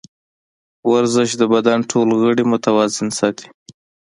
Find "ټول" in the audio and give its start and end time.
1.91-2.07